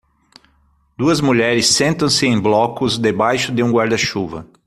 Duas 0.97 1.21
mulheres 1.21 1.67
sentam-se 1.67 2.25
em 2.25 2.41
blocos 2.41 2.97
debaixo 2.97 3.51
de 3.51 3.61
um 3.61 3.71
guarda-chuva. 3.71 4.47